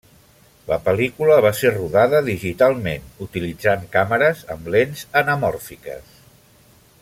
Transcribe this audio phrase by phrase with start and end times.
[0.69, 6.19] La pel·lícula va ser rodada digitalment utilitzant càmeres amb lents anamòrfiques.